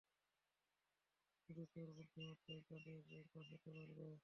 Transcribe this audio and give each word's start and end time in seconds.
শুধু 1.43 1.63
তোর 1.73 1.87
বুদ্ধিমত্তাই 1.95 2.61
তাদের 2.67 2.97
বাঁচাতে 3.33 3.69
পারবে। 3.75 4.05